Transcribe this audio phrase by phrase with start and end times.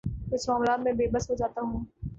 [0.31, 1.83] کچھ معاملات میں بے بس ہو جاتا ہوں